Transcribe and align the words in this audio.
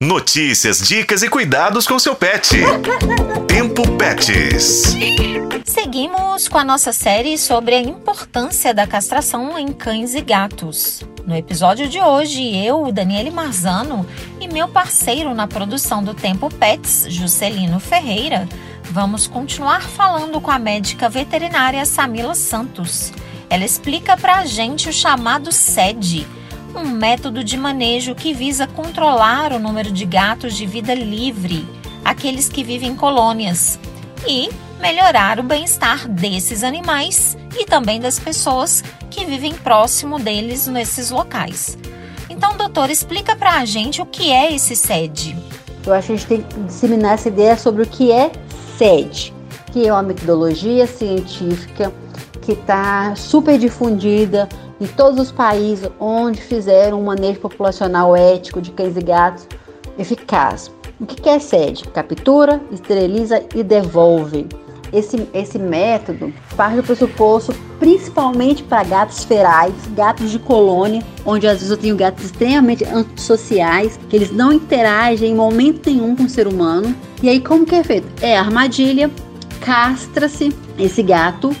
Notícias, 0.00 0.86
dicas 0.86 1.24
e 1.24 1.28
cuidados 1.28 1.84
com 1.84 1.98
seu 1.98 2.14
pet. 2.14 2.56
Tempo 3.48 3.82
Pets. 3.96 4.94
Seguimos 5.64 6.46
com 6.46 6.56
a 6.56 6.62
nossa 6.62 6.92
série 6.92 7.36
sobre 7.36 7.74
a 7.74 7.80
importância 7.80 8.72
da 8.72 8.86
castração 8.86 9.58
em 9.58 9.72
cães 9.72 10.14
e 10.14 10.20
gatos. 10.20 11.02
No 11.26 11.34
episódio 11.34 11.88
de 11.88 12.00
hoje, 12.00 12.56
eu, 12.56 12.92
Daniele 12.92 13.32
Marzano, 13.32 14.06
e 14.40 14.46
meu 14.46 14.68
parceiro 14.68 15.34
na 15.34 15.48
produção 15.48 16.04
do 16.04 16.14
Tempo 16.14 16.48
Pets, 16.48 17.06
Juscelino 17.08 17.80
Ferreira, 17.80 18.48
vamos 18.84 19.26
continuar 19.26 19.82
falando 19.82 20.40
com 20.40 20.52
a 20.52 20.60
médica 20.60 21.08
veterinária 21.08 21.84
Samila 21.84 22.36
Santos. 22.36 23.12
Ela 23.50 23.64
explica 23.64 24.16
pra 24.16 24.46
gente 24.46 24.88
o 24.88 24.92
chamado 24.92 25.50
SED 25.50 26.24
um 26.78 26.88
método 26.88 27.42
de 27.42 27.56
manejo 27.56 28.14
que 28.14 28.32
visa 28.32 28.66
controlar 28.66 29.52
o 29.52 29.58
número 29.58 29.90
de 29.90 30.06
gatos 30.06 30.56
de 30.56 30.64
vida 30.64 30.94
livre, 30.94 31.66
aqueles 32.04 32.48
que 32.48 32.62
vivem 32.62 32.90
em 32.90 32.96
colônias, 32.96 33.78
e 34.26 34.48
melhorar 34.80 35.40
o 35.40 35.42
bem-estar 35.42 36.08
desses 36.08 36.62
animais 36.62 37.36
e 37.58 37.64
também 37.64 38.00
das 38.00 38.18
pessoas 38.18 38.82
que 39.10 39.24
vivem 39.24 39.54
próximo 39.54 40.18
deles 40.18 40.66
nesses 40.68 41.10
locais. 41.10 41.76
Então, 42.30 42.56
doutor, 42.56 42.90
explica 42.90 43.34
para 43.34 43.54
a 43.54 43.64
gente 43.64 44.00
o 44.00 44.06
que 44.06 44.30
é 44.30 44.54
esse 44.54 44.76
SED. 44.76 45.36
Eu 45.84 45.92
acho 45.92 46.08
que 46.08 46.12
a 46.12 46.16
gente 46.16 46.26
tem 46.26 46.42
que 46.42 46.60
disseminar 46.60 47.14
essa 47.14 47.28
ideia 47.28 47.56
sobre 47.56 47.82
o 47.82 47.86
que 47.86 48.12
é 48.12 48.30
SED, 48.76 49.34
que 49.72 49.86
é 49.86 49.92
uma 49.92 50.02
metodologia 50.02 50.86
científica 50.86 51.92
que 52.42 52.52
está 52.52 53.14
super 53.16 53.58
difundida 53.58 54.48
em 54.80 54.86
todos 54.86 55.20
os 55.20 55.32
países 55.32 55.88
onde 55.98 56.40
fizeram 56.40 57.00
um 57.00 57.04
manejo 57.04 57.40
populacional 57.40 58.14
ético 58.16 58.60
de 58.60 58.70
cães 58.70 58.96
e 58.96 59.00
gatos 59.00 59.46
eficaz. 59.98 60.70
O 61.00 61.06
que 61.06 61.28
é 61.28 61.38
sede? 61.38 61.84
Captura, 61.88 62.60
esteriliza 62.70 63.42
e 63.54 63.62
devolve. 63.62 64.46
Esse, 64.92 65.28
esse 65.34 65.58
método 65.58 66.32
parte 66.56 66.76
do 66.76 66.82
pressuposto 66.82 67.54
principalmente 67.78 68.62
para 68.62 68.82
gatos 68.84 69.24
ferais, 69.24 69.74
gatos 69.94 70.30
de 70.30 70.38
colônia, 70.38 71.02
onde 71.24 71.46
às 71.46 71.54
vezes 71.54 71.70
eu 71.70 71.76
tenho 71.76 71.96
gatos 71.96 72.24
extremamente 72.24 72.84
antissociais, 72.84 73.98
que 74.08 74.16
eles 74.16 74.30
não 74.30 74.52
interagem 74.52 75.30
em 75.30 75.34
momento 75.34 75.88
nenhum 75.88 76.16
com 76.16 76.24
o 76.24 76.28
ser 76.28 76.46
humano. 76.46 76.94
E 77.22 77.28
aí 77.28 77.40
como 77.40 77.64
que 77.64 77.74
é 77.74 77.84
feito? 77.84 78.06
É 78.20 78.36
armadilha, 78.36 79.10
castra-se 79.60 80.52
esse 80.78 81.02
gato, 81.02 81.54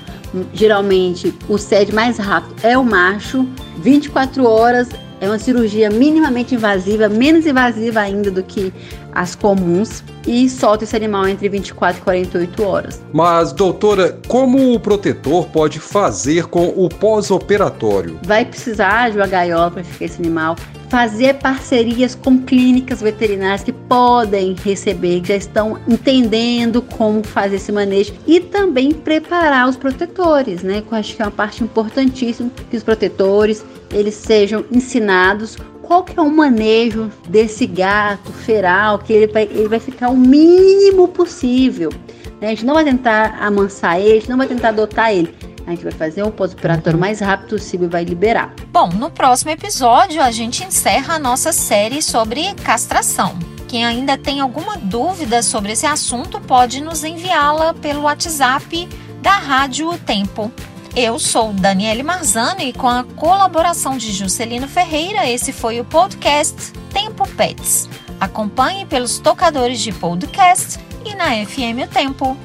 geralmente 0.52 1.34
o 1.48 1.58
sede 1.58 1.92
mais 1.92 2.18
rápido 2.18 2.54
é 2.62 2.76
o 2.76 2.84
macho, 2.84 3.46
24 3.78 4.44
horas 4.44 4.88
é 5.20 5.28
uma 5.28 5.38
cirurgia 5.38 5.90
minimamente 5.90 6.54
invasiva, 6.54 7.08
menos 7.08 7.46
invasiva 7.46 8.00
ainda 8.00 8.30
do 8.30 8.42
que 8.42 8.72
as 9.12 9.34
comuns, 9.34 10.02
e 10.26 10.48
solta 10.48 10.84
esse 10.84 10.94
animal 10.94 11.26
entre 11.26 11.48
24 11.48 12.00
e 12.00 12.04
48 12.04 12.62
horas. 12.62 13.02
Mas, 13.12 13.52
doutora, 13.52 14.18
como 14.28 14.74
o 14.74 14.78
protetor 14.78 15.46
pode 15.46 15.80
fazer 15.80 16.46
com 16.46 16.66
o 16.68 16.88
pós-operatório? 16.88 18.18
Vai 18.22 18.44
precisar 18.44 19.10
de 19.10 19.16
uma 19.16 19.26
gaiola 19.26 19.70
para 19.70 19.82
ficar 19.82 20.04
esse 20.04 20.20
animal, 20.20 20.54
fazer 20.88 21.34
parcerias 21.34 22.14
com 22.14 22.38
clínicas 22.38 23.00
veterinárias 23.00 23.62
que 23.62 23.72
podem 23.72 24.54
receber, 24.64 25.20
que 25.20 25.28
já 25.28 25.36
estão 25.36 25.78
entendendo 25.86 26.80
como 26.80 27.22
fazer 27.22 27.56
esse 27.56 27.70
manejo 27.70 28.14
e 28.26 28.40
também 28.40 28.92
preparar 28.92 29.68
os 29.68 29.76
protetores, 29.76 30.62
né? 30.62 30.80
Que 30.80 30.92
eu 30.92 30.98
acho 30.98 31.14
que 31.14 31.22
é 31.22 31.24
uma 31.24 31.30
parte 31.30 31.62
importantíssima 31.62 32.50
que 32.70 32.76
os 32.76 32.82
protetores 32.82 33.64
eles 33.92 34.14
sejam 34.14 34.64
ensinados 34.70 35.56
qual 35.82 36.04
que 36.04 36.18
é 36.18 36.22
o 36.22 36.30
manejo 36.30 37.10
desse 37.26 37.66
gato 37.66 38.30
feral, 38.30 38.98
que 38.98 39.10
ele 39.10 39.26
vai, 39.26 39.44
ele 39.44 39.68
vai 39.68 39.80
ficar 39.80 40.10
o 40.10 40.16
mínimo 40.16 41.08
possível. 41.08 41.90
Né? 42.40 42.48
A 42.48 42.50
gente 42.50 42.66
não 42.66 42.74
vai 42.74 42.84
tentar 42.84 43.38
amansar 43.40 43.98
ele, 43.98 44.10
a 44.10 44.14
gente 44.14 44.28
não 44.28 44.36
vai 44.36 44.46
tentar 44.46 44.68
adotar 44.68 45.14
ele. 45.14 45.34
A 45.68 45.72
gente 45.72 45.82
vai 45.82 45.92
fazer 45.92 46.22
um 46.22 46.30
pós-operatório 46.30 46.96
o 46.96 47.00
mais 47.00 47.20
rápido 47.20 47.50
possível 47.50 47.86
e 47.88 47.90
vai 47.90 48.02
liberar. 48.02 48.54
Bom, 48.72 48.88
no 48.88 49.10
próximo 49.10 49.50
episódio 49.50 50.22
a 50.22 50.30
gente 50.30 50.64
encerra 50.64 51.16
a 51.16 51.18
nossa 51.18 51.52
série 51.52 52.00
sobre 52.00 52.54
castração. 52.54 53.38
Quem 53.68 53.84
ainda 53.84 54.16
tem 54.16 54.40
alguma 54.40 54.78
dúvida 54.78 55.42
sobre 55.42 55.72
esse 55.72 55.84
assunto 55.84 56.40
pode 56.40 56.80
nos 56.80 57.04
enviá-la 57.04 57.74
pelo 57.74 58.04
WhatsApp 58.04 58.88
da 59.20 59.32
Rádio 59.32 59.90
o 59.90 59.98
Tempo. 59.98 60.50
Eu 60.96 61.18
sou 61.18 61.52
Daniele 61.52 62.02
Marzano 62.02 62.62
e 62.62 62.72
com 62.72 62.88
a 62.88 63.04
colaboração 63.04 63.98
de 63.98 64.10
Juscelino 64.10 64.66
Ferreira, 64.66 65.28
esse 65.28 65.52
foi 65.52 65.80
o 65.80 65.84
podcast 65.84 66.72
Tempo 66.94 67.28
Pets. 67.36 67.90
Acompanhe 68.18 68.86
pelos 68.86 69.18
tocadores 69.18 69.80
de 69.80 69.92
podcast 69.92 70.80
e 71.04 71.14
na 71.14 71.26
FM 71.44 71.84
o 71.84 71.88
Tempo. 71.88 72.38